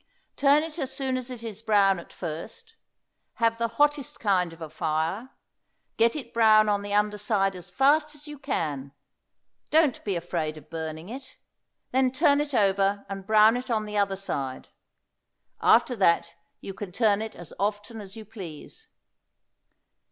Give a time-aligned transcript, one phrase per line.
[0.35, 2.73] Turn it as soon as it is brown at first;
[3.35, 5.29] have the hottest kind of a fire;
[5.95, 8.93] get it brown on the under side as fast as you can;
[9.69, 11.37] don't be afraid of burning it;
[11.91, 14.69] then turn it over and brown it on the other side;
[15.61, 18.87] after that you can turn it as often as you please.